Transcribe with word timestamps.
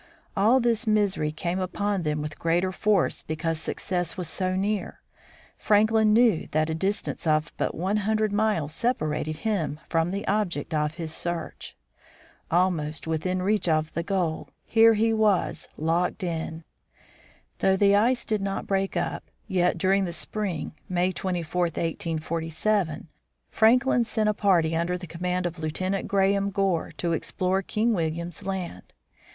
All 0.35 0.59
this 0.59 0.87
misery 0.87 1.31
came 1.31 1.59
upon 1.59 2.01
them 2.01 2.23
with 2.23 2.39
greater 2.39 2.71
force 2.71 3.21
because 3.21 3.59
success 3.61 4.17
was 4.17 4.27
so 4.27 4.55
near. 4.55 4.99
Franklin 5.59 6.11
knew 6.11 6.47
that 6.53 6.71
a 6.71 6.73
dis 6.73 7.03
tance 7.03 7.27
of 7.27 7.53
but 7.57 7.75
one 7.75 7.97
hundred 7.97 8.33
miles 8.33 8.73
separated 8.73 9.35
him 9.45 9.79
from 9.87 10.09
the 10.09 10.27
object 10.27 10.73
of 10.73 10.95
his 10.95 11.13
search. 11.13 11.77
Almost 12.49 13.05
within 13.05 13.43
reach 13.43 13.69
of 13.69 13.93
the 13.93 14.01
goal, 14.01 14.49
here 14.65 14.95
he 14.95 15.13
was, 15.13 15.69
locked 15.77 16.23
in! 16.23 16.63
Though 17.59 17.77
the 17.77 17.93
ice 17.95 18.25
did 18.25 18.41
not 18.41 18.65
break 18.65 18.97
up, 18.97 19.25
yet 19.45 19.77
during 19.77 20.05
the 20.05 20.13
spring 20.13 20.73
(May 20.89 21.11
24, 21.11 21.65
1847) 21.65 23.07
Franklin 23.51 24.03
sent 24.03 24.27
a 24.27 24.33
party 24.33 24.75
under 24.75 24.97
the 24.97 25.05
command 25.05 25.45
of 25.45 25.59
Lieutenant 25.59 26.07
Graham 26.07 26.49
Gore 26.49 26.91
to 26.97 27.13
explore 27.13 27.61
King 27.61 27.93
William's 27.93 28.43
Land. 28.43 28.93